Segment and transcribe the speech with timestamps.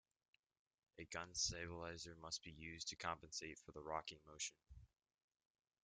[0.97, 4.55] A gun stabilizer must be used to compensate for the rocking motion.